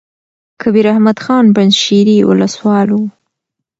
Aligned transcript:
کبیر 0.61 0.85
احمد 0.93 1.17
خان 1.23 1.45
پنجشېري 1.55 2.17
ولسوال 2.29 2.87
وو. 2.91 3.03